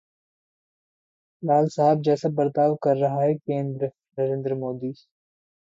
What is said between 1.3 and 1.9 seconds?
'लाट